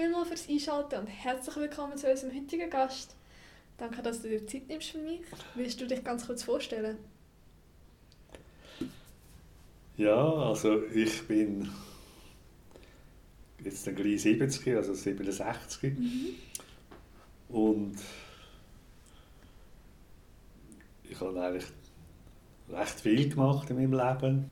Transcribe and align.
vielmals 0.00 0.28
fürs 0.28 0.48
Einschalten 0.48 1.00
und 1.00 1.06
herzlich 1.08 1.56
willkommen 1.56 1.94
zu 1.98 2.10
unserem 2.10 2.34
heutigen 2.34 2.70
Gast. 2.70 3.14
Danke, 3.76 4.00
dass 4.00 4.22
du 4.22 4.30
dir 4.30 4.46
Zeit 4.46 4.66
nimmst 4.66 4.92
für 4.92 4.98
mich. 4.98 5.20
Willst 5.54 5.78
du 5.78 5.86
dich 5.86 6.02
ganz 6.02 6.26
kurz 6.26 6.42
vorstellen? 6.42 6.96
Ja, 9.98 10.16
also 10.16 10.82
ich 10.86 11.22
bin 11.28 11.68
jetzt 13.62 13.86
dann 13.86 13.94
gleich 13.94 14.22
70, 14.22 14.74
also 14.74 14.94
67. 14.94 15.98
Mhm. 15.98 16.34
Und 17.50 17.96
ich 21.10 21.20
habe 21.20 21.42
eigentlich 21.42 21.66
recht 22.70 23.00
viel 23.00 23.28
gemacht 23.28 23.68
in 23.68 23.76
meinem 23.76 23.92
Leben. 23.92 24.50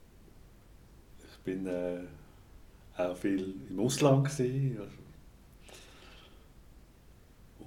Ich 1.32 1.38
bin 1.38 1.66
äh, 1.66 2.00
auch 2.98 3.16
viel 3.16 3.54
im 3.70 3.80
Ausland 3.80 4.28
gewesen, 4.28 4.76
also 4.78 5.07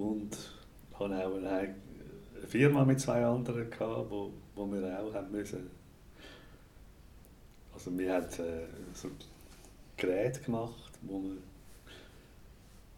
und 0.02 0.38
hatte 0.94 1.28
auch 1.28 1.36
eine 1.36 1.76
Firma 2.48 2.84
mit 2.84 3.00
zwei 3.00 3.24
anderen 3.24 3.70
gehabt, 3.70 4.10
wo, 4.10 4.32
wo 4.56 4.66
wir 4.72 5.00
auch 5.00 5.14
haben 5.14 5.32
müssen. 5.32 5.70
Also 7.74 7.98
wir 7.98 8.14
haben 8.14 8.26
äh, 8.26 8.66
so 8.94 9.10
Geräte 9.98 10.42
gemacht, 10.42 10.92
wo 11.04 11.20
man 11.20 11.38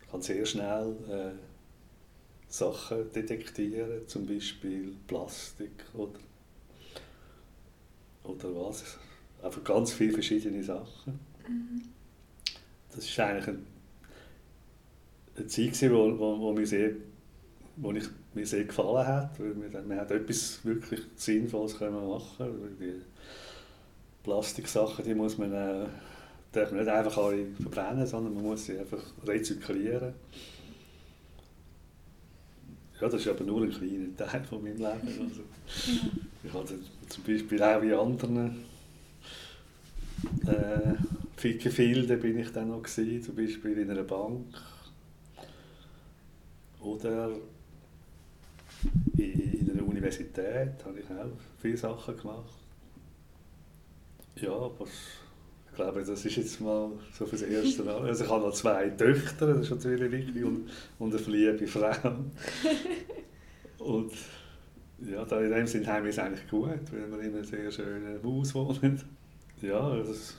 kann 0.09 0.21
sehr 0.21 0.45
schnell 0.45 0.95
äh, 1.09 2.51
Sachen 2.51 3.11
detektieren, 3.11 4.07
zum 4.07 4.25
Beispiel 4.25 4.95
Plastik 5.07 5.85
oder 5.93 6.19
oder 8.23 8.55
was, 8.55 8.97
einfach 9.41 9.63
ganz 9.65 9.91
viele 9.91 10.13
verschiedene 10.13 10.63
Sachen. 10.63 11.19
Mhm. 11.47 11.81
Das 12.95 13.03
ist 13.05 13.19
eigentlich 13.19 13.47
ein 13.47 13.72
eine 15.37 15.47
Zeit, 15.47 15.91
wo, 15.91 16.17
wo, 16.17 16.39
wo, 16.39 16.53
mir 16.53 16.65
sehr, 16.65 16.91
wo 17.77 17.91
ich, 17.91 18.05
mir 18.33 18.45
sehr 18.45 18.65
gefallen 18.65 19.07
hat. 19.07 19.39
Weil 19.39 19.55
wir, 19.55 19.89
wir 19.89 19.97
hat 19.97 20.11
etwas 20.11 20.63
wirklich 20.63 21.01
Sinnvolles 21.15 21.77
können 21.77 22.07
machen 22.07 22.77
Die 22.79 23.01
Plastiksachen 24.23 25.03
die 25.03 25.15
muss 25.15 25.37
man, 25.37 25.53
äh, 25.53 25.85
darf 26.51 26.71
man 26.71 26.81
nicht 26.81 26.89
einfach 26.89 27.17
alle 27.17 27.45
verbrennen, 27.61 28.07
sondern 28.07 28.33
man 28.33 28.43
muss 28.43 28.65
sie 28.65 28.77
einfach 28.77 29.03
rezyklieren. 29.25 30.13
Ja, 33.01 33.09
das 33.09 33.21
ist 33.21 33.27
aber 33.27 33.43
nur 33.43 33.63
ein 33.63 33.71
kleiner 33.71 34.15
Teil 34.15 34.43
von 34.45 34.63
meinem 34.63 34.77
Leben. 34.77 35.31
Also, 36.45 36.73
ich 36.73 36.73
hatte 36.73 36.79
zum 37.07 37.23
Beispiel 37.23 37.63
auch 37.63 37.81
wie 37.81 37.93
anderen 37.93 38.65
äh, 40.45 40.93
Fickenfilden 41.37 42.19
bin 42.19 42.37
ich 42.37 42.51
dann 42.51 42.67
noch 42.67 42.83
gewesen, 42.83 43.23
zum 43.23 43.35
Beispiel 43.35 43.77
in 43.77 43.89
einer 43.89 44.03
Bank 44.03 44.45
oder 46.83 47.31
in 49.17 49.71
einer 49.71 49.87
Universität 49.87 50.83
habe 50.85 50.99
ich 50.99 51.09
auch 51.09 51.31
viele 51.61 51.77
Sachen 51.77 52.17
gemacht. 52.17 52.53
Ja, 54.35 54.51
aber 54.51 54.85
ich 54.85 55.75
glaube, 55.75 56.03
das 56.03 56.25
ist 56.25 56.35
jetzt 56.35 56.59
mal 56.61 56.91
so 57.17 57.25
für 57.25 57.37
das 57.37 57.43
erste. 57.43 57.89
Also 57.93 58.23
ich 58.23 58.29
habe 58.29 58.45
noch 58.45 58.53
zwei 58.53 58.89
Töchter, 58.89 59.47
das 59.47 59.65
ist 59.65 59.71
natürlich 59.71 60.11
wichtig, 60.11 60.43
und, 60.43 60.69
und 60.99 61.15
eine 61.15 61.23
liebe 61.25 61.67
Frau. 61.67 62.15
Und 63.79 64.13
ja, 64.99 65.25
da 65.25 65.41
in 65.41 65.51
dem 65.51 65.67
Sinne 65.67 65.87
haben 65.87 66.03
wir 66.03 66.09
es 66.11 66.19
eigentlich 66.19 66.47
gut, 66.49 66.79
weil 66.91 67.11
wir 67.11 67.19
in 67.19 67.35
einem 67.35 67.43
sehr 67.43 67.71
schönen 67.71 68.23
Haus 68.23 68.55
wohnen. 68.55 69.01
Ja, 69.61 69.97
das 69.97 70.35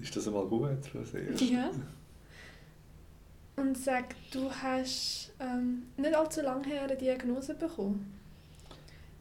ist 0.00 0.16
das 0.16 0.26
einmal 0.28 0.46
gut 0.46 0.86
für 0.86 0.98
das 0.98 1.14
erste. 1.14 1.44
Ja 1.44 1.70
und 3.56 3.76
sag, 3.76 4.14
du 4.30 4.50
hast 4.50 5.32
ähm, 5.40 5.84
nicht 5.96 6.14
allzu 6.14 6.42
lange 6.42 6.66
her 6.66 6.82
eine 6.82 6.96
Diagnose 6.96 7.54
bekommen. 7.54 8.12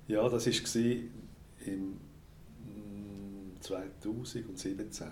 Ja, 0.08 0.28
das 0.30 0.46
war 0.46 0.82
im 1.66 2.00
2017, 3.60 5.08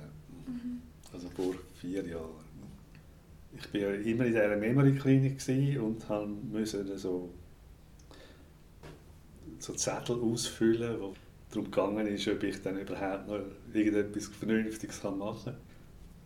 mhm. 0.45 0.81
also 1.11 1.29
vor 1.29 1.55
vier 1.79 2.05
Jahren. 2.05 2.43
Ich 3.55 3.73
war 3.73 3.93
immer 3.93 4.25
in 4.25 4.33
dieser 4.33 4.55
Memory-Klinik 4.55 5.41
und 5.79 6.09
musste 6.51 6.97
so, 6.97 7.29
so 9.59 9.73
Zettel 9.73 10.19
ausfüllen, 10.21 10.99
wo 10.99 11.13
darum 11.49 11.65
gegangen 11.65 12.07
ist, 12.07 12.27
ob 12.27 12.43
ich 12.43 12.61
dann 12.61 12.79
überhaupt 12.79 13.27
noch 13.27 13.41
irgendetwas 13.73 14.27
Vernünftiges 14.27 15.03
machen 15.03 15.43
kann. 15.45 15.57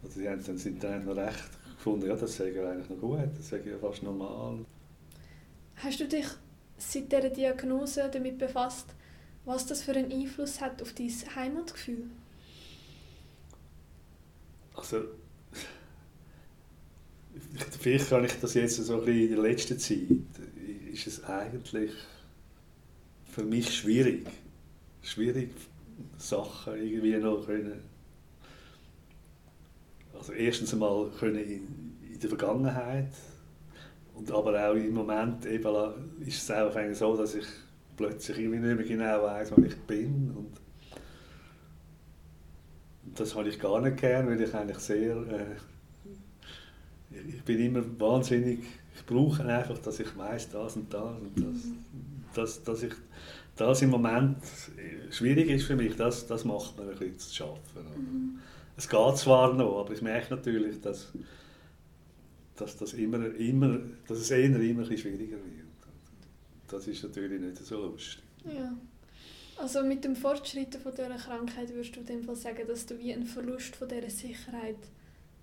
Also 0.04 0.20
die 0.22 0.30
haben 0.30 0.44
dann, 0.46 0.58
sind 0.58 0.84
dann 0.84 1.06
noch 1.06 1.16
recht 1.18 1.50
gefunden, 1.78 2.08
ja, 2.08 2.16
das 2.16 2.36
sei 2.36 2.52
ja 2.52 2.70
eigentlich 2.70 2.90
noch 2.90 3.00
gut, 3.00 3.30
das 3.38 3.50
sei 3.50 3.62
ja 3.66 3.78
fast 3.78 4.04
normal. 4.04 4.66
Hast 5.78 6.00
du 6.00 6.08
dich 6.08 6.26
seit 6.78 7.12
dieser 7.12 7.30
Diagnose 7.30 8.10
damit 8.12 8.38
befasst, 8.38 8.88
was 9.46 9.66
das 9.66 9.84
für 9.84 9.94
einen 9.94 10.12
Einfluss 10.12 10.60
hat 10.60 10.82
auf 10.82 10.94
dein 10.94 11.12
Heimatgefühl? 11.36 12.10
Also, 14.76 15.04
vielleicht 17.80 18.10
kann 18.10 18.26
ich 18.26 18.34
das 18.40 18.54
jetzt 18.54 18.76
so 18.76 19.00
ein 19.00 19.06
bisschen 19.06 19.22
in 19.22 19.36
der 19.36 19.44
letzten 19.44 19.80
Zeit, 19.80 20.00
ist 20.92 21.08
es 21.08 21.24
eigentlich 21.24 21.92
für 23.32 23.44
mich 23.44 23.76
schwierig, 23.76 24.28
schwierig 25.02 25.52
Sachen 26.18 26.76
irgendwie 26.76 27.18
noch 27.18 27.46
können 27.46 27.97
also 30.28 30.34
erstens 30.34 30.74
einmal 30.74 31.10
können 31.20 31.38
in, 31.38 31.68
in 32.14 32.20
der 32.20 32.30
Vergangenheit 32.30 33.12
und 34.14 34.32
aber 34.32 34.70
auch 34.70 34.74
im 34.74 34.94
Moment 34.94 35.46
eben 35.46 35.76
ist 36.26 36.50
es 36.50 36.52
auch 36.52 36.74
so, 36.94 37.16
dass 37.16 37.36
ich 37.36 37.46
plötzlich 37.96 38.40
irgendwie 38.40 38.60
nicht 38.60 38.78
mehr 38.78 38.86
genau 38.86 39.24
weiß, 39.24 39.54
wer 39.56 39.66
ich 39.66 39.78
bin 39.82 40.32
und 40.36 40.52
das 43.16 43.36
habe 43.36 43.48
ich 43.48 43.60
gar 43.60 43.82
nicht 43.82 43.98
gern, 43.98 44.28
weil 44.28 44.42
ich 44.42 44.54
eigentlich 44.54 44.80
sehr 44.80 45.16
äh, 45.16 45.56
ich 47.30 47.44
bin 47.44 47.60
immer 47.60 47.84
wahnsinnig 48.00 48.60
ich 48.96 49.06
brauche 49.06 49.46
einfach, 49.46 49.78
dass 49.78 50.00
ich 50.00 50.18
weiß 50.18 50.50
das 50.50 50.76
und 50.76 50.94
das 50.94 51.22
und 51.22 51.32
das, 51.36 51.56
dass, 52.34 52.64
dass 52.64 52.84
ich 52.84 52.94
das 53.56 53.82
im 53.82 53.92
Moment 53.92 54.38
schwierig 55.10 55.50
ist 55.50 55.66
für 55.66 55.76
mich, 55.76 55.96
das, 55.96 56.28
das 56.28 56.44
macht 56.46 56.78
mir 56.78 56.84
ein 56.84 56.98
bisschen 56.98 57.18
zu 57.18 57.34
schaffen. 57.34 57.84
Mhm 57.96 58.40
es 58.78 58.88
geht 58.88 59.18
zwar 59.18 59.54
noch, 59.54 59.80
aber 59.80 59.94
ich 59.94 60.02
merke 60.02 60.36
natürlich, 60.36 60.80
dass, 60.82 61.12
dass, 62.56 62.78
das 62.78 62.94
immer, 62.94 63.34
immer, 63.36 63.80
dass 64.08 64.20
es 64.20 64.32
eher 64.32 64.46
immer 64.46 64.88
ein 64.88 64.98
schwieriger 64.98 65.38
wird. 65.38 65.68
Das 66.68 66.88
ist 66.88 67.04
natürlich 67.04 67.42
nicht 67.42 67.58
so 67.58 67.88
lustig. 67.88 68.24
Ja. 68.46 68.78
Also 69.58 69.84
mit 69.84 70.04
dem 70.04 70.16
Fortschreiten 70.16 70.80
von 70.80 70.94
dieser 70.94 71.16
Krankheit 71.16 71.74
würdest 71.74 71.96
du 71.96 72.02
dem 72.02 72.24
Fall 72.24 72.36
sagen, 72.36 72.68
dass 72.68 72.86
du 72.86 73.00
wie 73.00 73.12
einen 73.12 73.26
Verlust 73.26 73.76
von 73.76 73.90
dieser 73.90 74.10
Sicherheit 74.12 74.78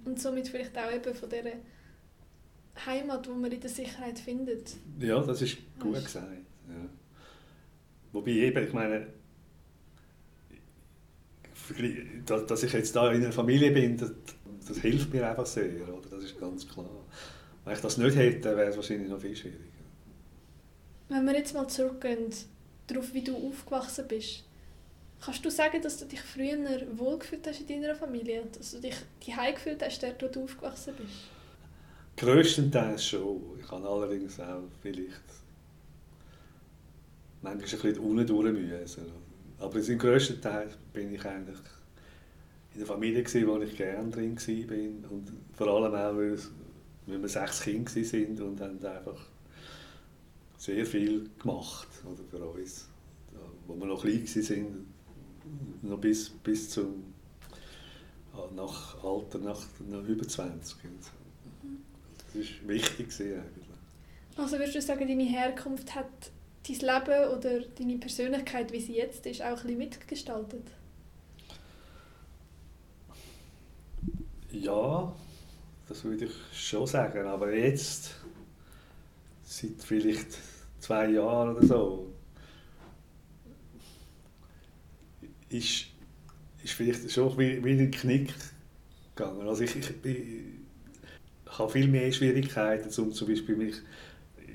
und 0.05 0.21
somit 0.21 0.49
vielleicht 0.49 0.79
auch 0.79 0.93
eben 0.93 1.15
von 1.15 1.29
dieser 1.29 1.57
Heimat, 2.87 3.29
wo 3.29 3.35
man 3.35 3.51
in 3.51 3.61
der 3.61 3.71
Sicherheit 3.71 4.19
findet. 4.19 4.77
Ja, 5.01 5.21
das 5.21 5.43
ist 5.43 5.59
gut 5.81 5.95
weißt? 5.95 6.05
gesagt. 6.05 6.29
Ja. 6.69 6.89
Wobei 8.13 8.31
eben, 8.31 8.65
ich 8.65 8.73
meine, 8.73 9.09
dass 12.27 12.63
ich 12.63 12.73
jetzt 12.73 12.95
da 12.95 13.11
in 13.13 13.23
einer 13.23 13.33
Familie 13.33 13.71
bin, 13.71 13.97
das, 13.97 14.13
das 14.67 14.79
hilft 14.79 15.13
mir 15.13 15.29
einfach 15.29 15.47
sehr, 15.47 15.89
oder? 15.89 16.09
das 16.11 16.25
ist 16.25 16.39
ganz 16.39 16.69
klar. 16.69 16.89
Wenn 17.65 17.75
ich 17.75 17.81
das 17.81 17.97
nicht 17.97 18.17
hätte, 18.17 18.57
wäre 18.57 18.71
es 18.71 18.77
wahrscheinlich 18.77 19.09
noch 19.09 19.21
viel 19.21 19.35
schwieriger. 19.35 19.61
Wenn 21.09 21.25
wir 21.25 21.35
jetzt 21.35 21.55
mal 21.55 21.67
zurückgehen, 21.69 22.31
darauf, 22.87 23.15
wie 23.15 23.23
du 23.23 23.37
aufgewachsen 23.37 24.07
bist, 24.09 24.45
kannst 25.25 25.45
du 25.45 25.51
sagen, 25.51 25.81
dass 25.81 25.99
du 25.99 26.07
dich 26.07 26.21
früher 26.21 26.59
wohlgefühlt 26.97 27.47
hast 27.47 27.61
in 27.61 27.83
deiner 27.83 27.95
Familie? 27.95 28.45
Dass 28.57 28.73
du 28.73 28.81
dich 28.81 28.95
daheim 29.27 29.55
gefühlt 29.55 29.83
hast, 29.83 30.03
dort, 30.03 30.23
wo 30.23 30.29
du 30.29 30.45
aufgewachsen 30.45 30.95
bist? 30.97 31.31
Größtenteils 32.17 33.05
schon. 33.05 33.41
Ich 33.59 33.67
kann 33.67 33.85
allerdings 33.85 34.39
auch 34.39 34.63
vielleicht 34.83 35.11
manchmal 37.43 37.65
ein 37.65 37.83
bisschen 37.83 37.99
unten 37.99 38.27
durch 38.27 38.53
müssen. 38.53 39.03
Aber 39.59 39.77
im 39.77 39.99
grössten 39.99 40.41
Teil 40.41 40.69
bin 40.93 41.15
ich 41.15 41.25
eigentlich 41.25 41.59
in 42.75 42.81
der 42.81 42.87
Familie, 42.87 43.23
gewesen, 43.23 43.47
wo 43.47 43.59
ich 43.61 43.77
gerne 43.77 44.11
drin 44.11 44.37
war. 44.37 45.11
Und 45.11 45.33
vor 45.53 45.67
allem 45.69 45.95
auch, 45.95 46.17
weil, 46.17 46.39
weil 47.07 47.23
wir 47.23 47.29
sechs 47.29 47.63
Kinder 47.63 47.91
waren 47.91 48.43
und 48.43 48.61
haben 48.61 48.85
einfach 48.85 49.21
sehr 50.59 50.85
viel 50.85 51.31
gemacht 51.39 51.89
oder, 52.05 52.23
für 52.31 52.45
uns. 52.45 52.89
Wo 53.67 53.75
wir 53.77 53.87
noch 53.87 54.03
klein 54.03 54.27
waren, 54.27 54.87
noch 55.83 55.99
bis, 55.99 56.31
bis 56.31 56.71
zum 56.71 57.15
nach 58.57 59.03
Alter, 59.05 59.39
nach, 59.39 59.61
nach 59.89 60.03
über 60.03 60.27
20. 60.27 60.77
Das 62.33 62.35
war 62.35 62.69
wichtig 62.69 63.13
eigentlich. 63.21 63.67
Also 64.37 64.59
würdest 64.59 64.75
du 64.75 64.83
sagen, 64.83 65.07
deine 65.07 65.25
Herkunft 65.25 65.95
hat 65.95 66.33
dein 66.67 66.77
Leben 66.77 67.37
oder 67.37 67.61
deine 67.61 67.99
Persönlichkeit, 67.99 68.73
wie 68.73 68.81
sie 68.81 68.97
jetzt 68.97 69.27
ist, 69.27 69.43
auch 69.43 69.49
ein 69.49 69.55
bisschen 69.55 69.79
mitgestaltet? 69.79 70.67
Ja, 74.51 75.15
das 75.89 76.05
würde 76.05 76.27
ich 76.27 76.33
schon 76.53 76.87
sagen. 76.87 77.27
Aber 77.27 77.53
jetzt, 77.53 78.15
seit 79.43 79.83
vielleicht 79.83 80.39
zwei 80.79 81.11
Jahren 81.11 81.57
oder 81.57 81.67
so, 81.67 82.13
ist, 85.49 85.87
ist 86.63 86.73
vielleicht 86.73 87.11
schon 87.11 87.37
wie, 87.39 87.63
wie 87.65 87.73
ein 87.73 87.91
Knick 87.91 88.33
gegangen. 89.15 89.47
Also 89.47 89.65
ich, 89.65 89.77
ich, 89.77 89.91
ich, 90.05 90.17
ich 91.45 91.59
habe 91.59 91.71
viel 91.71 91.89
mehr 91.89 92.11
Schwierigkeiten, 92.13 92.89
um 93.03 93.13
zum 93.13 93.29
Beispiel 93.29 93.57
mich 93.57 93.77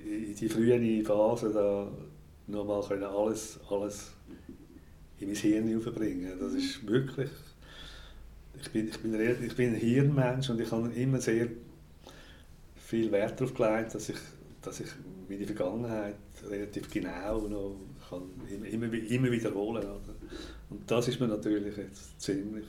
in 0.10 0.36
die 0.36 0.50
frühen 0.50 1.06
Phase 1.06 1.52
da 1.52 1.88
nochmal 2.48 3.04
alles, 3.04 3.60
alles 3.70 4.12
in 5.20 5.28
mein 5.28 5.36
Hirn 5.36 5.78
aufbringen. 5.78 6.34
Das 6.40 6.54
ist 6.54 6.86
wirklich 6.88 7.30
ich 8.62 8.72
bin, 8.72 8.88
ich 8.88 9.00
bin, 9.00 9.46
ich 9.46 9.56
bin 9.56 9.74
ein 9.74 9.80
Hirnmensch 9.80 10.50
und 10.50 10.60
ich 10.60 10.72
habe 10.72 10.90
immer 10.90 11.20
sehr 11.20 11.48
viel 12.76 13.12
Wert 13.12 13.40
darauf 13.40 13.54
gelegt, 13.54 13.96
dass 13.96 14.10
ich, 14.10 14.18
dass 14.62 14.80
ich 14.80 14.88
meine 15.28 15.46
Vergangenheit 15.46 16.16
relativ 16.50 16.90
genau 16.90 17.48
noch 17.48 17.76
kann 18.10 18.24
immer, 18.72 18.92
immer 18.92 19.32
wiederholen 19.32 19.84
kann. 19.84 20.16
Und 20.70 20.90
das 20.90 21.08
ist 21.08 21.20
mir 21.20 21.28
natürlich 21.28 21.78
jetzt 21.78 22.20
ziemlich, 22.20 22.66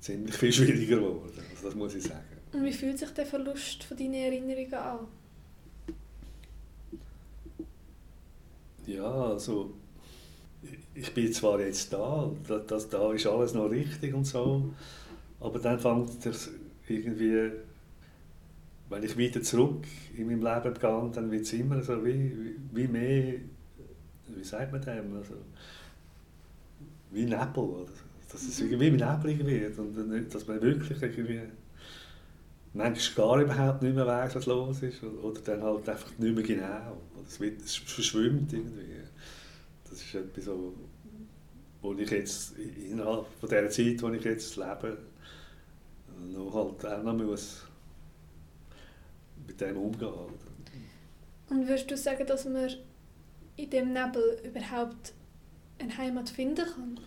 ziemlich 0.00 0.34
viel 0.34 0.52
schwieriger 0.58 0.96
geworden, 0.96 1.42
also 1.50 1.66
das 1.66 1.74
muss 1.74 1.94
ich 1.94 2.04
sagen. 2.04 2.24
Und 2.52 2.64
wie 2.64 2.72
fühlt 2.72 2.98
sich 2.98 3.10
der 3.10 3.26
Verlust 3.26 3.84
von 3.84 3.96
deinen 3.96 4.14
Erinnerungen 4.14 4.74
an? 4.74 5.06
Ja, 8.88 9.04
also 9.04 9.74
ich 10.94 11.12
bin 11.12 11.30
zwar 11.30 11.60
jetzt 11.60 11.92
da, 11.92 12.30
das, 12.48 12.66
das, 12.66 12.88
da 12.88 13.12
ist 13.12 13.26
alles 13.26 13.52
noch 13.52 13.70
richtig 13.70 14.14
und 14.14 14.24
so, 14.24 14.70
aber 15.40 15.58
dann 15.58 15.78
fängt 15.78 16.24
es 16.24 16.50
irgendwie, 16.88 17.50
wenn 18.88 19.02
ich 19.02 19.14
wieder 19.18 19.42
zurück 19.42 19.86
in 20.16 20.26
meinem 20.26 20.42
Leben 20.42 20.74
gehe, 20.74 21.10
dann 21.12 21.30
wird 21.30 21.42
es 21.42 21.52
immer 21.52 21.82
so 21.82 22.02
wie, 22.02 22.56
wie 22.72 22.88
mehr, 22.88 23.34
wie 24.28 24.44
sagt 24.44 24.72
man 24.72 24.80
dem, 24.80 25.16
also, 25.18 25.34
wie 27.10 27.24
Nebel, 27.24 27.58
oder? 27.58 27.92
dass 28.32 28.42
es 28.42 28.60
irgendwie 28.60 28.90
neblig 28.90 29.44
wird 29.44 29.78
und 29.78 30.34
dass 30.34 30.46
man 30.46 30.62
wirklich 30.62 31.02
irgendwie 31.02 31.40
manchmal 32.72 33.26
gar 33.26 33.40
überhaupt 33.42 33.82
nicht 33.82 33.94
mehr 33.94 34.06
weiß, 34.06 34.34
was 34.34 34.46
los 34.46 34.82
ist 34.82 35.02
oder 35.02 35.40
dann 35.40 35.62
halt 35.62 35.88
einfach 35.88 36.10
nicht 36.18 36.34
mehr 36.34 36.44
genau, 36.44 36.96
es, 37.26 37.40
wird, 37.40 37.60
es 37.62 37.76
verschwimmt 37.76 38.52
irgendwie. 38.52 39.02
Das 39.88 40.00
ist 40.00 40.14
etwas 40.14 40.44
so, 40.44 40.74
wo 41.80 41.94
ich 41.94 42.10
jetzt 42.10 42.56
innerhalb 42.58 43.26
von 43.40 43.48
dieser 43.48 43.70
Zeit, 43.70 44.02
wo 44.02 44.08
ich 44.10 44.24
jetzt 44.24 44.56
lebe, 44.56 44.98
noch 46.32 46.54
halt 46.54 46.86
auch 46.86 47.02
noch 47.02 47.14
muss 47.14 47.62
mit 49.46 49.60
dem 49.60 49.76
umgehen. 49.76 50.12
Und 51.48 51.66
würdest 51.66 51.90
du 51.90 51.96
sagen, 51.96 52.26
dass 52.26 52.44
man 52.44 52.70
in 53.56 53.70
dem 53.70 53.92
Nebel 53.92 54.40
überhaupt 54.44 55.14
eine 55.78 55.96
Heimat 55.96 56.28
finden 56.28 56.66
kann? 56.66 57.00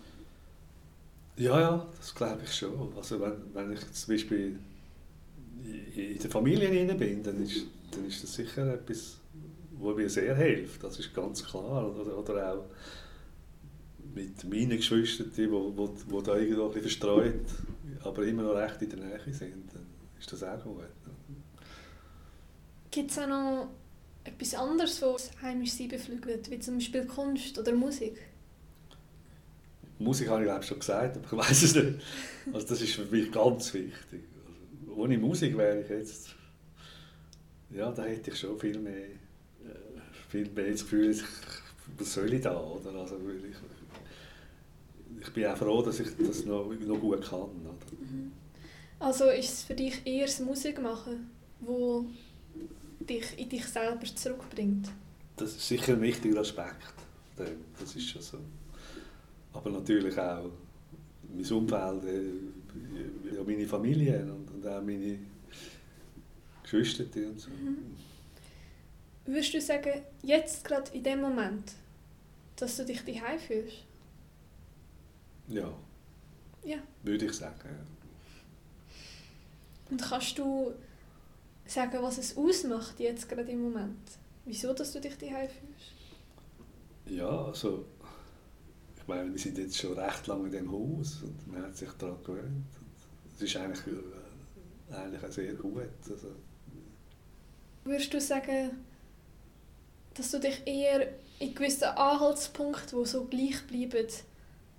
Ja, 1.38 1.60
ja, 1.60 1.88
das 1.98 2.14
glaube 2.14 2.42
ich 2.44 2.54
schon. 2.54 2.94
Also 2.96 3.20
wenn, 3.20 3.54
wenn 3.54 3.74
ich 3.74 3.92
zum 3.92 4.14
Beispiel 4.14 4.60
in 5.96 6.20
der 6.20 6.32
Familie 6.32 6.70
bin, 6.96 7.24
dann 7.24 7.44
ist, 7.44 7.66
dann 7.92 8.06
ist 8.08 8.24
das 8.24 8.34
sicher 8.34 8.74
etwas, 8.74 9.18
was 9.80 9.96
mir 9.96 10.10
sehr 10.10 10.36
hilft. 10.36 10.84
Das 10.84 11.00
ist 11.00 11.14
ganz 11.14 11.44
klar. 11.44 11.90
Oder, 11.90 12.18
oder 12.18 12.54
auch 12.54 12.66
mit 14.14 14.44
meinen 14.44 14.78
Geschwistern, 14.78 15.32
die, 15.36 15.50
wo, 15.52 15.72
wo, 15.76 15.94
wo 16.08 16.22
da 16.22 16.38
irgendwo 16.38 16.66
ein 16.66 16.74
bisschen 16.74 16.84
verstreut, 16.84 17.46
aber 18.04 18.24
immer 18.26 18.44
noch 18.44 18.56
recht 18.56 18.82
in 18.82 18.90
der 18.90 19.00
Nähe 19.00 19.34
sind, 19.34 19.74
dann 19.74 19.86
ist 20.20 20.32
das 20.32 20.44
auch 20.44 20.64
gut. 20.64 20.84
Gibt 22.90 23.12
es 23.12 23.20
auch 23.20 23.28
noch 23.28 23.70
etwas 24.24 24.54
anderes, 24.54 25.02
was 25.02 25.32
heimisch 25.42 25.72
Sie 25.72 25.88
beflügelt, 25.88 26.50
wie 26.52 26.60
zum 26.60 26.76
Beispiel 26.76 27.06
Kunst 27.06 27.58
oder 27.58 27.74
Musik? 27.74 28.18
Musik 29.98 30.30
habe 30.30 30.42
ich 30.42 30.48
glaube 30.48 30.64
schon 30.64 30.80
gesagt, 30.80 31.18
aber 31.18 31.26
ich 31.26 31.50
weiß 31.50 31.64
es 31.64 31.76
nicht. 31.76 32.00
Also 32.54 32.68
das 32.68 32.82
ist 32.82 32.96
für 32.96 33.06
mich 33.06 33.32
ganz 33.32 33.74
wichtig. 33.74 34.24
Ohne 34.96 35.18
Musik 35.18 35.58
wäre 35.58 35.82
ich 35.82 35.90
jetzt, 35.90 36.36
ja, 37.70 37.92
da 37.92 38.04
hätte 38.04 38.32
ich 38.32 38.40
schon 38.40 38.60
viel 38.60 38.78
mehr, 38.80 39.06
äh, 39.06 39.12
viel 40.30 40.50
mehr 40.50 40.72
das 40.72 40.82
Gefühl, 40.82 41.16
was 41.98 42.14
soll 42.14 42.34
ich 42.34 42.42
da, 42.42 42.60
oder? 42.60 42.94
Also 42.96 43.18
ich, 43.18 43.56
ich 45.22 45.34
bin 45.34 45.46
auch 45.46 45.58
froh, 45.58 45.82
dass 45.82 46.00
ich 46.00 46.10
das 46.18 46.46
noch, 46.46 46.72
noch 46.86 47.00
gut 47.00 47.22
kann. 47.22 47.40
Oder? 47.40 47.76
Mhm. 48.00 48.32
Also 49.00 49.26
ist 49.30 49.52
es 49.52 49.64
für 49.64 49.74
dich 49.74 50.06
eher 50.06 50.26
das 50.26 50.40
Musik 50.40 50.82
machen, 50.82 51.32
wo 51.60 52.06
dich 53.00 53.38
in 53.38 53.50
dich 53.50 53.66
selber 53.66 54.06
zurückbringt? 54.06 54.90
Das 55.38 55.56
ist 55.56 55.68
sicher 55.68 55.94
ein 55.94 56.02
wichtiger 56.02 56.42
Aspekt. 56.42 56.94
Das 57.36 57.96
ist 57.96 58.08
schon 58.08 58.22
so. 58.22 58.38
Aber 59.54 59.70
natürlich 59.72 60.18
auch 60.20 60.52
mein 61.34 61.52
Umfeld, 61.52 62.04
äh, 62.04 63.36
ja, 63.36 63.44
meine 63.44 63.68
Familie 63.68 64.26
und, 64.62 64.68
auch 64.68 64.82
meine 64.82 65.20
Geschwister 66.64 67.04
und 67.04 67.40
so. 67.40 67.50
Mhm. 67.50 67.96
Würdest 69.26 69.54
du 69.54 69.62
sagen, 69.62 70.02
jetzt 70.24 70.64
gerade 70.64 70.92
in 70.94 71.04
dem 71.04 71.22
Moment, 71.22 71.74
dass 72.56 72.78
du 72.78 72.86
dich 72.86 73.04
daheim 73.04 73.40
fühlst? 73.40 73.84
Ja. 75.48 75.72
Ja. 76.64 76.78
Würde 77.04 77.26
ich 77.26 77.34
sagen. 77.34 77.70
Und 79.90 80.02
kannst 80.02 80.38
du 80.38 80.74
sagen, 81.66 82.02
was 82.02 82.18
es 82.18 82.38
ausmacht 82.38 83.00
jetzt 83.00 83.28
gerade 83.28 83.52
im 83.52 83.64
Moment? 83.64 84.00
Wieso, 84.46 84.74
dass 84.74 84.92
du 84.94 85.02
dich 85.02 85.18
daheim 85.18 85.50
fühlst? 85.50 85.94
Ja, 87.06 87.46
also 87.46 87.86
ich 88.98 89.08
meine, 89.08 89.32
wir 89.32 89.40
sind 89.40 89.58
jetzt 89.58 89.78
schon 89.78 89.98
recht 89.98 90.28
lange 90.28 90.46
in 90.46 90.52
dem 90.52 90.72
Haus 90.72 91.22
und 91.24 91.48
man 91.52 91.64
hat 91.64 91.76
sich 91.76 91.90
daran 91.92 92.24
gewöhnt. 92.24 92.66
Es 93.36 93.42
ist 93.42 93.56
eigentlich, 93.58 93.88
äh, 93.88 94.21
eigentlich 94.94 95.24
auch 95.24 95.32
sehr 95.32 95.54
gut. 95.54 95.84
Also. 96.10 96.28
Würdest 97.84 98.14
du 98.14 98.22
sagen, 98.22 98.72
dass 100.14 100.32
du 100.32 100.40
dich 100.40 100.62
eher 100.66 101.08
in 101.40 101.56
gewissen 101.56 101.86
Anhaltspunkten, 101.86 103.00
die 103.00 103.06
so 103.08 103.26
gleich 103.26 103.66
bleiben, 103.68 104.08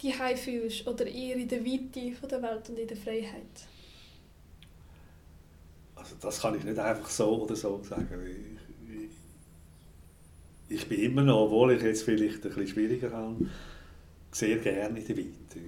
die 0.01 0.13
fühlst 0.37 0.87
oder 0.87 1.07
eher 1.07 1.37
in 1.37 1.49
der 1.49 1.65
Weite 1.65 2.13
von 2.13 2.29
der 2.29 2.43
Welt 2.43 2.69
und 2.69 2.79
in 2.79 2.89
der 2.89 2.97
Freiheit? 2.97 3.67
Also 5.95 6.17
das 6.21 6.41
kann 6.41 6.57
ich 6.57 6.65
nicht 6.65 6.79
einfach 6.79 7.09
so 7.09 7.43
oder 7.43 7.55
so 7.55 7.83
sagen. 7.83 8.09
Ich, 10.69 10.77
ich, 10.77 10.89
bin 10.89 11.01
immer 11.01 11.23
noch, 11.23 11.47
obwohl 11.47 11.73
ich 11.75 11.83
jetzt 11.83 12.03
vielleicht 12.03 12.37
ein 12.37 12.41
bisschen 12.43 12.67
schwieriger 12.67 13.13
habe, 13.13 13.49
sehr 14.33 14.59
gerne 14.59 14.99
in 14.99 15.07
der 15.07 15.17
Weite. 15.17 15.61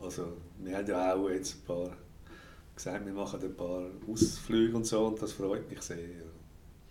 Also 0.00 0.36
wir 0.58 0.76
haben 0.76 0.86
ja 0.86 1.14
auch 1.14 1.28
jetzt 1.28 1.56
ein 1.56 1.66
paar 1.66 1.96
gesagt, 2.76 3.04
wir 3.04 3.12
machen 3.12 3.42
ein 3.42 3.56
paar 3.56 3.90
Ausflüge 4.08 4.76
und 4.76 4.86
so 4.86 5.06
und 5.06 5.20
das 5.20 5.32
freut 5.32 5.68
mich 5.68 5.82
sehr. 5.82 5.96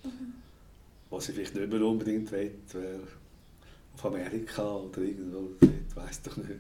Mhm. 0.04 0.34
Was 1.10 1.30
ich 1.30 1.36
vielleicht 1.36 1.56
nicht 1.56 1.72
mehr 1.72 1.82
unbedingt 1.82 2.32
will, 2.32 2.56
wäre 2.74 3.00
auf 3.94 4.06
Amerika 4.06 4.76
oder 4.76 5.02
irgendwo, 5.02 5.52
ich 5.62 5.96
weiß 5.96 6.24
doch 6.24 6.38
nicht. 6.38 6.60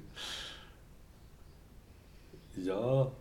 Ja, 2.57 3.11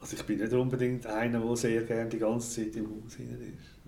also 0.00 0.16
ich 0.16 0.22
bin 0.24 0.38
nicht 0.38 0.52
unbedingt 0.52 1.06
einer, 1.06 1.40
der 1.40 1.56
sehr 1.56 1.82
gerne 1.82 2.08
die 2.08 2.18
ganze 2.18 2.64
Zeit 2.64 2.76
im 2.76 2.86
Haus 2.86 3.14
hinein 3.16 3.58
ist. 3.58 3.78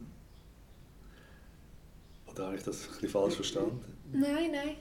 Oder 2.33 2.47
habe 2.47 2.57
ich 2.57 2.63
das 2.63 2.83
ein 2.85 2.93
bisschen 2.93 3.09
falsch 3.09 3.35
verstanden? 3.35 3.85
Nein, 4.13 4.51
nein. 4.53 4.77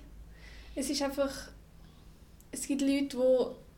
Es 0.75 0.89
ist 0.89 1.01
einfach, 1.01 1.49
es 2.51 2.65
gibt 2.65 2.81
Leute, 2.81 3.15
die 3.15 3.68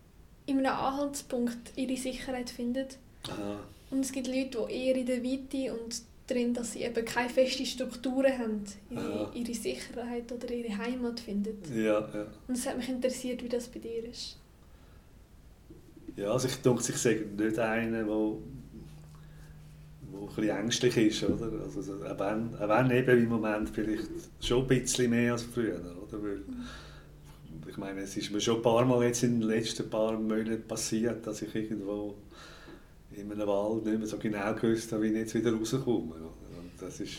in 0.45 0.57
einem 0.60 0.75
Anhaltspunkt 0.75 1.74
ihre 1.75 1.98
Sicherheit 1.98 2.50
finden. 2.50 2.88
Aha. 3.27 3.60
Und 3.91 4.00
es 4.00 4.12
gibt 4.12 4.27
Leute, 4.27 4.65
die 4.67 4.74
eher 4.74 4.95
in 4.95 5.05
der 5.05 5.24
Weite 5.24 5.74
und 5.74 6.01
drin, 6.27 6.53
dass 6.53 6.74
sie 6.74 6.83
eben 6.83 7.05
keine 7.05 7.29
festen 7.29 7.65
Strukturen 7.65 8.38
haben, 8.38 8.63
ihre, 8.89 9.31
ihre 9.33 9.53
Sicherheit 9.53 10.31
oder 10.31 10.50
ihre 10.50 10.77
Heimat 10.77 11.19
finden. 11.19 11.57
Ja, 11.74 12.00
ja. 12.00 12.25
Und 12.48 12.57
es 12.57 12.65
hat 12.65 12.77
mich 12.77 12.89
interessiert, 12.89 13.43
wie 13.43 13.50
das 13.50 13.67
bei 13.67 13.79
dir 13.79 14.05
ist. 14.10 14.38
Ja, 16.15 16.31
also 16.31 16.48
ich 16.48 16.55
denke, 16.57 16.81
ich 16.88 16.98
sage 16.98 17.25
nicht 17.38 17.60
einen, 17.60 17.93
der 17.93 18.07
wo, 18.07 18.41
wo 20.12 20.21
ein 20.21 20.27
bisschen 20.27 20.50
ängstlich 20.50 20.98
ist, 20.98 21.24
oder? 21.24 21.50
Also, 21.63 21.93
auch, 21.93 22.19
wenn, 22.19 22.55
auch 22.55 22.69
wenn 22.69 22.91
eben 22.91 23.24
im 23.24 23.29
Moment 23.29 23.69
vielleicht 23.69 24.07
schon 24.39 24.62
ein 24.63 24.67
bisschen 24.67 25.10
mehr 25.10 25.33
als 25.33 25.43
früher, 25.43 25.79
oder? 25.79 26.21
Weil, 26.21 26.38
mhm. 26.38 26.67
Ich 27.68 27.77
meine, 27.77 28.01
es 28.01 28.18
ist 28.18 28.32
mir 28.32 28.41
schon 28.41 28.58
ein 28.58 28.62
paar 28.62 28.86
Mal 28.86 29.06
jetzt 29.06 29.24
in 29.24 29.39
den 29.39 29.50
letzten 29.50 29.89
paar 29.89 30.13
Monaten 30.13 30.68
passiert, 30.68 31.25
dass 31.25 31.41
ich 31.41 31.53
irgendwo 31.53 32.15
in 33.12 33.32
einem 33.32 33.48
Wald 33.48 33.86
nicht 33.86 33.98
mehr 33.98 34.08
so 34.08 34.18
genau 34.18 34.53
gewusst 34.53 34.91
habe, 34.91 35.03
wie 35.03 35.08
ich 35.08 35.15
jetzt 35.15 35.36
wieder 35.36 35.53
rauskomme. 35.53 36.15
Und 36.15 36.72
das 36.80 37.00
ist 37.00 37.18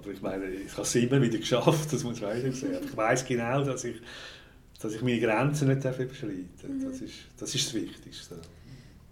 aber 0.00 0.12
ich 0.12 0.22
meine, 0.22 0.46
ich 0.46 0.72
habe 0.72 0.82
es 0.82 0.94
immer 0.94 1.20
wieder 1.20 1.36
geschafft, 1.36 1.92
das 1.92 2.02
muss 2.04 2.20
man 2.22 2.40
sehen. 2.40 2.74
Aber 2.74 2.84
ich 2.84 2.96
weiß 2.96 3.24
genau, 3.26 3.62
dass 3.64 3.84
ich, 3.84 3.96
dass 4.80 4.94
ich 4.94 5.02
meine 5.02 5.20
Grenzen 5.20 5.68
nicht 5.68 5.84
überschreiten 5.84 6.48
darf. 6.56 6.70
Mhm. 6.70 6.84
Das, 6.84 7.00
ist, 7.02 7.14
das 7.36 7.54
ist 7.54 7.66
das 7.66 7.74
Wichtigste. 7.74 8.38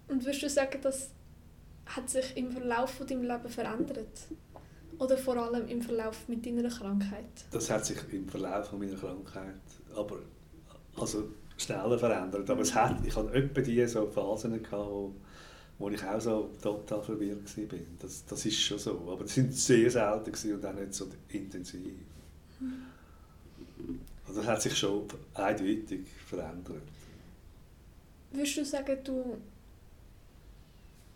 Und 0.07 0.25
würdest 0.25 0.41
du 0.41 0.49
sagen, 0.49 0.79
das 0.81 1.09
hat 1.85 2.09
sich 2.09 2.35
im 2.35 2.51
Verlauf 2.51 2.91
von 2.91 3.05
deinem 3.05 3.21
Leben 3.21 3.49
verändert? 3.49 4.07
Oder 4.99 5.17
vor 5.17 5.37
allem 5.37 5.67
im 5.67 5.81
Verlauf 5.81 6.27
mit 6.27 6.45
deiner 6.45 6.69
Krankheit? 6.69 7.45
Das 7.51 7.69
hat 7.69 7.85
sich 7.85 7.97
im 8.11 8.27
Verlauf 8.27 8.67
von 8.67 8.79
meiner 8.79 8.97
Krankheit 8.97 9.61
aber 9.95 10.19
also 10.97 11.29
schneller 11.57 11.97
verändert. 11.97 12.49
Aber 12.49 12.61
es 12.61 12.73
hat, 12.75 13.05
ich 13.05 13.15
hatte 13.15 13.33
etwa 13.33 13.61
die 13.61 13.85
so 13.87 14.07
Phasen, 14.07 14.61
gehabt, 14.61 14.71
wo, 14.71 15.13
wo 15.77 15.89
ich 15.89 16.03
auch 16.03 16.19
so 16.19 16.49
total 16.61 17.01
verwirrt 17.01 17.57
war. 17.57 17.79
Das, 17.99 18.25
das 18.25 18.45
ist 18.45 18.59
schon 18.59 18.77
so. 18.77 18.91
Aber 19.09 19.23
das 19.23 19.35
sind 19.35 19.53
sehr 19.53 19.89
selten 19.89 20.53
und 20.53 20.65
auch 20.65 20.73
nicht 20.73 20.93
so 20.93 21.07
intensiv. 21.29 21.93
Also 24.27 24.41
das 24.41 24.49
hat 24.49 24.61
sich 24.61 24.77
schon 24.77 25.05
eindeutig 25.33 26.01
verändert. 26.27 26.83
Würdest 28.31 28.57
du 28.57 28.65
sagen, 28.65 28.97
du 29.03 29.37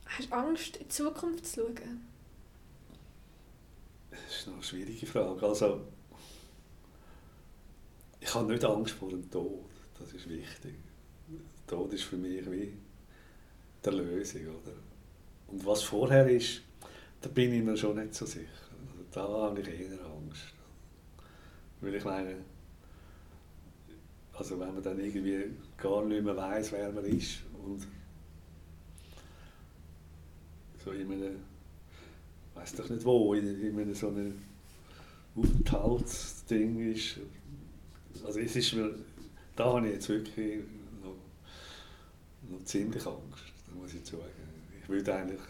hast 0.06 0.32
Angst, 0.32 0.78
in 0.78 0.84
die 0.84 0.90
Zukunft 0.90 1.46
zu 1.46 1.62
schauen? 1.62 2.13
Ist 4.44 4.50
eine 4.50 4.62
schwierige 4.62 5.06
Frage. 5.06 5.46
Also, 5.48 5.80
ich 8.20 8.36
habe 8.36 8.52
nicht 8.52 8.66
Angst 8.66 8.94
vor 8.94 9.10
dem 9.10 9.32
Tod. 9.32 9.64
Das 9.98 10.12
ist 10.12 10.28
wichtig. 10.28 10.74
Der 11.30 11.78
Tod 11.78 11.94
ist 11.94 12.04
für 12.04 12.18
mich 12.18 12.52
wie 12.52 12.74
der 13.86 13.94
Lösung. 13.94 14.42
Oder? 14.42 14.76
Und 15.48 15.66
was 15.66 15.84
vorher 15.84 16.28
ist, 16.28 16.62
da 17.22 17.30
bin 17.30 17.54
ich 17.54 17.64
mir 17.64 17.78
schon 17.78 17.96
nicht 17.96 18.14
so 18.16 18.26
sicher. 18.26 18.50
Also, 18.82 19.06
da 19.14 19.22
habe 19.22 19.62
ich 19.62 19.68
eher 19.70 20.06
Angst. 20.06 20.54
Weil 21.80 21.96
ich 21.96 22.04
meine, 22.04 22.36
also 24.34 24.60
wenn 24.60 24.74
man 24.74 24.84
dann 24.84 25.00
irgendwie 25.00 25.54
gar 25.78 26.04
nicht 26.04 26.22
mehr 26.22 26.36
weiß, 26.36 26.74
wer 26.74 26.92
man 26.92 27.06
ist 27.06 27.44
und 27.64 27.88
so 30.84 30.92
in 30.92 31.10
einem, 31.10 31.40
weiß 32.56 32.76
doch 32.76 32.90
nicht 32.90 33.06
wo, 33.06 33.34
in, 33.34 33.80
in 33.80 33.96
so 33.96 34.08
einem 34.10 34.42
Aufenthaltsding 35.36 36.94
ist. 36.94 37.20
Also 38.26 38.40
es 38.40 38.56
ist 38.56 38.74
mir, 38.74 38.94
da 39.56 39.66
habe 39.66 39.88
ich 39.88 39.94
jetzt 39.96 40.10
wirklich 40.10 40.64
noch, 41.02 41.16
noch 42.50 42.64
ziemlich 42.64 43.06
Angst, 43.06 43.44
muss 43.76 43.94
ich 43.94 44.06
sagen. 44.06 44.24
Ich 44.82 44.90
würde 44.90 45.16
eigentlich 45.16 45.42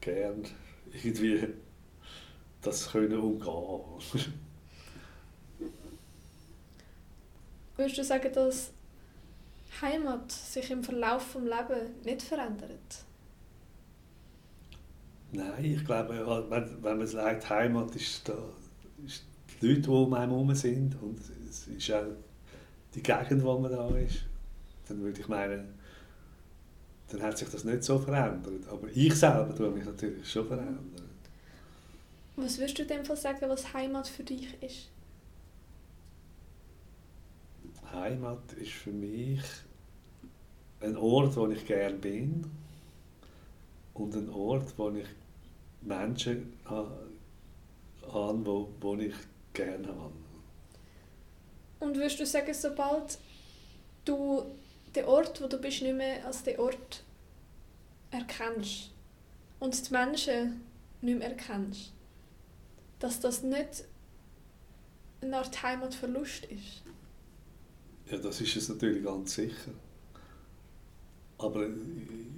gern 0.00 0.44
irgendwie 0.92 1.48
das 2.62 2.90
können 2.90 3.18
umgehen. 3.18 4.32
Würdest 7.76 7.98
du 7.98 8.04
sagen, 8.04 8.32
dass 8.34 8.72
Heimat 9.80 10.30
sich 10.30 10.70
im 10.70 10.84
Verlauf 10.84 11.32
des 11.32 11.42
Lebens 11.42 12.04
nicht 12.04 12.22
verändert? 12.22 13.04
Nein, 15.32 15.64
ich 15.64 15.84
glaube, 15.84 16.46
wenn, 16.50 16.82
wenn 16.82 16.98
man 16.98 17.06
sagt, 17.06 17.48
Heimat 17.48 17.94
ist, 17.94 18.28
da, 18.28 18.34
ist 19.06 19.24
die 19.60 19.66
Leute, 19.66 19.82
die 19.82 19.88
um 19.88 20.12
einen 20.14 20.30
herum 20.30 20.54
sind 20.54 21.00
und 21.00 21.20
es 21.48 21.68
ist 21.68 21.90
auch 21.92 22.04
die 22.94 23.02
Gegend, 23.02 23.44
wo 23.44 23.58
man 23.58 23.70
da 23.70 23.88
ist, 23.96 24.24
dann 24.88 25.00
würde 25.00 25.20
ich 25.20 25.28
meinen, 25.28 25.74
dann 27.08 27.22
hat 27.22 27.38
sich 27.38 27.48
das 27.48 27.64
nicht 27.64 27.84
so 27.84 27.98
verändert. 27.98 28.66
Aber 28.68 28.88
ich 28.92 29.14
selber 29.14 29.54
tue 29.54 29.70
mich 29.70 29.84
natürlich 29.84 30.28
schon 30.28 30.46
verändern. 30.48 31.08
Was 32.34 32.58
würdest 32.58 32.78
du 32.78 32.86
dem 32.86 33.04
sagen, 33.04 33.48
was 33.48 33.72
Heimat 33.72 34.08
für 34.08 34.24
dich 34.24 34.60
ist? 34.62 34.88
Heimat 37.92 38.52
ist 38.54 38.72
für 38.72 38.92
mich 38.92 39.42
ein 40.80 40.96
Ort, 40.96 41.36
wo 41.36 41.48
ich 41.48 41.66
gerne 41.66 41.96
bin 41.96 42.44
und 43.94 44.14
ein 44.14 44.28
Ort, 44.30 44.72
wo 44.76 44.90
ich 44.90 45.06
Menschen 45.82 46.52
habe, 46.64 47.08
wo, 48.02 48.68
wo 48.80 48.96
ich 48.96 49.14
gerne 49.52 49.88
habe. 49.88 50.12
Und 51.80 51.96
würdest 51.96 52.20
du 52.20 52.26
sagen, 52.26 52.52
sobald 52.52 53.18
du 54.04 54.44
den 54.94 55.04
Ort, 55.06 55.40
wo 55.42 55.46
du 55.46 55.58
bist, 55.58 55.82
nicht 55.82 55.94
mehr 55.94 56.24
als 56.26 56.42
den 56.42 56.58
Ort 56.58 57.02
erkennst 58.10 58.90
und 59.58 59.88
die 59.88 59.92
Menschen 59.92 60.60
nicht 61.00 61.18
mehr 61.18 61.30
erkennst, 61.30 61.92
dass 62.98 63.20
das 63.20 63.42
nicht 63.42 63.84
eine 65.22 65.38
Art 65.38 65.62
Heimatverlust 65.62 66.46
ist? 66.46 66.82
Ja, 68.10 68.18
das 68.18 68.40
ist 68.40 68.56
es 68.56 68.68
natürlich 68.68 69.04
ganz 69.04 69.34
sicher. 69.34 69.72
Aber 71.42 71.66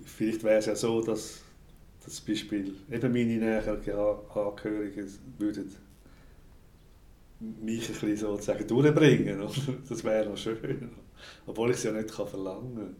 vielleicht 0.04 0.42
wäre 0.42 0.58
es 0.58 0.66
ja 0.66 0.76
so, 0.76 1.00
dass 1.00 1.40
das 2.04 2.20
Beispiel 2.20 2.74
eben 2.90 3.12
meine 3.12 3.36
näheren 3.36 3.78
Angehörigen 4.34 5.08
würden 5.38 5.72
mich 7.60 7.88
ein 7.88 7.94
bisschen 7.94 8.16
sozusagen 8.16 8.66
durchbringen. 8.66 9.40
Oder? 9.40 9.52
Das 9.88 10.04
wäre 10.04 10.28
noch 10.28 10.36
schön. 10.36 10.90
Obwohl 11.46 11.70
ich 11.70 11.76
es 11.76 11.84
ja 11.84 11.92
nicht 11.92 12.10
verlangen 12.10 12.74
kann. 12.76 12.96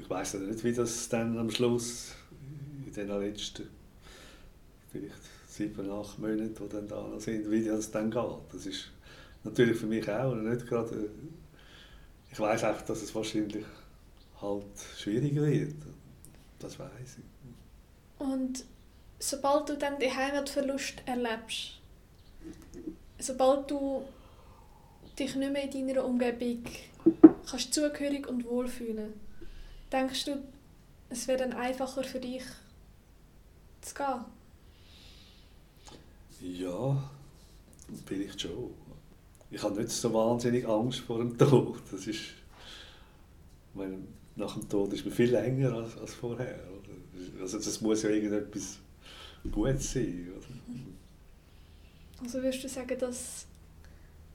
Ich 0.00 0.08
weiß 0.08 0.34
ja 0.34 0.40
nicht, 0.40 0.62
wie 0.62 0.72
das 0.72 1.08
dann 1.08 1.36
am 1.38 1.50
Schluss 1.50 2.14
in 2.86 2.92
den 2.92 3.08
letzten 3.08 3.68
vielleicht 4.90 5.14
sieben, 5.48 5.90
acht 5.90 6.18
Monaten, 6.20 6.54
die 6.54 6.68
dann 6.68 6.86
da 6.86 7.18
sind, 7.18 7.50
wie 7.50 7.64
das 7.64 7.90
dann 7.90 8.10
geht. 8.10 8.22
Das 8.52 8.66
ist 8.66 8.90
natürlich 9.42 9.76
für 9.76 9.86
mich 9.86 10.08
auch 10.08 10.34
nicht 10.34 10.66
gerade 10.66 11.10
ich 12.34 12.40
weiß 12.40 12.64
einfach, 12.64 12.82
dass 12.82 13.00
es 13.00 13.14
wahrscheinlich 13.14 13.64
halt 14.44 14.64
schwieriger 14.96 15.46
wird. 15.46 15.74
Das 16.58 16.78
weiß 16.78 17.18
ich. 17.18 18.24
Und 18.26 18.64
sobald 19.18 19.68
du 19.68 19.76
dann 19.76 19.98
den 19.98 20.14
Heimatverlust 20.14 21.02
erlebst, 21.06 21.80
sobald 23.18 23.70
du 23.70 24.04
dich 25.18 25.34
nicht 25.36 25.52
mehr 25.52 25.72
in 25.72 25.88
deiner 25.88 26.04
Umgebung 26.04 26.64
kannst 27.48 27.74
zugehörig 27.74 28.26
und 28.28 28.44
wohlfühlen, 28.44 29.12
denkst 29.92 30.24
du, 30.26 30.42
es 31.10 31.28
wäre 31.28 31.38
dann 31.38 31.52
einfacher 31.52 32.04
für 32.04 32.20
dich 32.20 32.44
zu 33.82 33.94
gehen? 33.94 34.24
Ja, 36.40 37.10
vielleicht 38.06 38.40
schon 38.40 38.74
ich 39.54 39.62
habe 39.62 39.80
nicht 39.80 39.90
so 39.90 40.12
wahnsinnig 40.12 40.66
Angst 40.66 41.00
vor 41.00 41.18
dem 41.18 41.38
Tod. 41.38 41.80
Das 41.90 42.06
ist, 42.06 42.20
meine, 43.72 43.98
nach 44.36 44.54
dem 44.54 44.68
Tod 44.68 44.92
ist 44.92 45.04
man 45.04 45.14
viel 45.14 45.30
länger 45.30 45.72
als, 45.72 45.96
als 45.96 46.14
vorher. 46.14 46.58
Oder? 46.70 47.42
Also 47.42 47.58
das 47.58 47.80
muss 47.80 48.02
ja 48.02 48.10
irgendetwas 48.10 48.78
Gutes 49.50 49.92
sein. 49.92 50.32
Oder? 50.36 50.46
Also 52.22 52.42
würdest 52.42 52.64
du 52.64 52.68
sagen, 52.68 52.96
das 52.98 53.46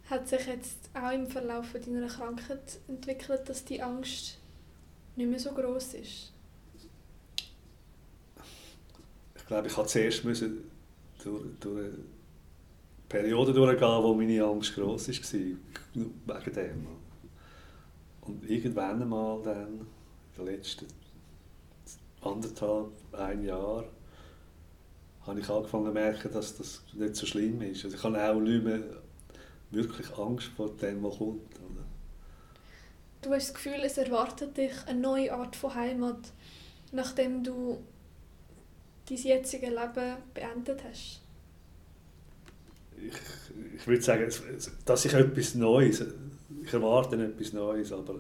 hat 0.10 0.28
sich 0.28 0.46
jetzt 0.48 0.90
auch 0.94 1.12
im 1.12 1.28
Verlauf 1.28 1.74
deiner 1.74 2.08
Krankheit 2.08 2.80
entwickelt, 2.88 3.48
dass 3.48 3.66
die 3.66 3.82
Angst 3.82 4.38
nicht 5.16 5.30
mehr 5.30 5.40
so 5.40 5.52
groß 5.52 5.96
ist? 5.96 6.34
Ich 9.36 9.46
glaube, 9.46 9.68
ich 9.68 9.76
musste 9.76 9.92
zuerst 9.92 10.26
müssen 10.26 10.64
durch, 11.24 11.44
durch 11.60 11.94
Periode 13.08 13.54
durchgehen, 13.54 14.04
wo 14.04 14.14
meine 14.14 14.44
Angst 14.44 14.76
gross 14.76 15.08
war, 15.08 15.16
wegen 15.94 16.54
dem. 16.54 16.99
Und 18.30 18.48
irgendwann 18.48 19.02
einmal 19.02 19.42
dann, 19.42 19.88
in 20.38 20.46
den 20.46 20.46
letzten 20.46 20.86
anderthalb, 22.22 22.92
ein 23.14 23.44
Jahr, 23.44 23.86
habe 25.26 25.40
ich 25.40 25.50
angefangen 25.50 25.86
zu 25.88 25.92
merken, 25.92 26.32
dass 26.32 26.58
das 26.58 26.84
nicht 26.94 27.16
so 27.16 27.26
schlimm 27.26 27.62
ist. 27.62 27.84
Also 27.86 27.98
ich 27.98 28.04
habe 28.04 28.24
auch 28.24 28.40
nicht 28.40 28.64
mehr 28.64 28.82
wirklich 29.72 30.16
Angst 30.18 30.48
vor 30.56 30.70
dem, 30.76 31.04
was 31.04 31.18
kommt. 31.18 31.56
Oder? 31.56 31.86
Du 33.22 33.32
hast 33.32 33.50
das 33.50 33.54
Gefühl, 33.56 33.82
es 33.84 33.98
erwartet 33.98 34.58
dich 34.58 34.74
eine 34.86 35.00
neue 35.00 35.34
Art 35.34 35.56
von 35.56 35.74
Heimat, 35.74 36.32
nachdem 36.92 37.44
du 37.44 37.80
dein 39.08 39.18
jetziges 39.18 39.70
Leben 39.70 40.18
beendet 40.34 40.84
hast? 40.84 41.22
ich, 43.02 43.14
ich 43.76 43.88
würde 43.88 44.02
sagen, 44.02 44.32
dass 44.86 45.06
ich 45.06 45.14
etwas 45.14 45.56
Neues, 45.56 46.04
ich 46.64 46.74
erwarte 46.74 47.16
etwas 47.24 47.54
Neues, 47.54 47.92
aber 47.92 48.16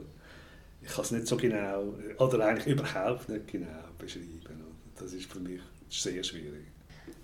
ich 0.81 0.89
kann 0.89 1.03
es 1.03 1.11
nicht 1.11 1.27
so 1.27 1.37
genau, 1.37 1.93
oder 2.17 2.45
eigentlich 2.45 2.67
überhaupt 2.67 3.29
nicht 3.29 3.47
genau 3.47 3.83
beschreiben. 3.97 4.63
Das 4.97 5.13
ist 5.13 5.31
für 5.31 5.39
mich 5.39 5.61
sehr 5.89 6.23
schwierig. 6.23 6.65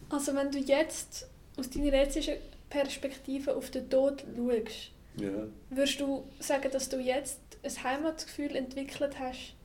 Also 0.09 0.35
wenn 0.35 0.51
du 0.51 0.59
jetzt 0.59 1.27
aus 1.57 1.69
deiner 1.69 1.93
jetzigen 1.93 2.37
Perspektive 2.69 3.55
auf 3.55 3.69
den 3.71 3.89
Tod 3.89 4.23
schaust, 4.35 4.91
ja. 5.17 5.47
würdest 5.69 5.99
du 5.99 6.23
sagen, 6.39 6.69
dass 6.71 6.89
du 6.89 6.99
jetzt 6.99 7.39
ein 7.63 7.83
Heimatgefühl 7.83 8.55
entwickelt 8.55 9.17
hast 9.19 9.55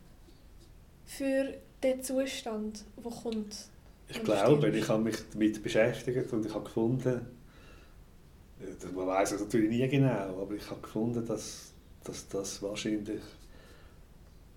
für 1.04 1.54
den 1.82 2.02
Zustand, 2.02 2.85
der 3.02 3.11
kommt? 3.11 3.56
Ich 4.09 4.23
glaube, 4.23 4.68
ich 4.70 4.88
habe 4.88 5.02
mich 5.04 5.16
damit 5.32 5.62
beschäftigt 5.62 6.32
und 6.32 6.47
ich 6.47 6.54
habe 6.54 6.64
gefunden, 6.64 7.26
man 8.95 9.07
weiß 9.07 9.33
es 9.33 9.40
natürlich 9.40 9.71
nie 9.71 9.88
genau, 9.88 10.43
aber 10.43 10.55
ich 10.55 10.71
habe 10.71 10.81
gefunden, 10.81 11.25
dass, 11.26 11.73
dass 12.05 12.29
das 12.29 12.62
wahrscheinlich 12.62 13.23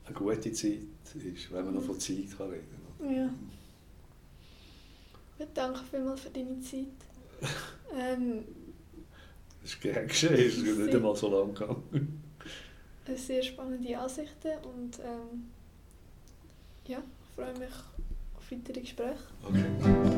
eine 0.06 0.16
gute 0.16 0.52
Zeit 0.52 0.80
ist, 1.16 1.52
wenn 1.52 1.66
man 1.66 1.76
noch 1.76 1.84
von 1.84 2.00
Zeit 2.00 2.38
kann 2.38 2.50
reden 2.50 2.68
kann. 3.00 3.16
Ja. 3.16 3.30
Gut, 5.38 5.48
danke 5.54 5.80
vielmals 5.90 6.22
für 6.22 6.30
deine 6.30 6.60
Zeit. 6.60 6.88
ähm, 7.98 8.44
das 9.62 9.72
ist 9.72 9.82
gern 9.82 10.08
geschehen, 10.08 10.34
es 10.34 10.58
ist 10.58 10.78
nicht 10.78 10.96
einmal 10.96 11.16
so 11.16 11.30
lang 11.30 11.54
gegangen. 11.54 12.24
Sehr 13.16 13.44
spannende 13.44 13.98
Ansichten 13.98 14.58
und 14.64 15.00
ähm, 15.00 15.52
ja, 16.88 17.00
ich 17.00 17.36
freue 17.36 17.58
mich 17.58 17.74
auf 18.36 18.52
weitere 18.52 18.82
Gespräche. 18.82 19.18
Okay. 19.44 20.13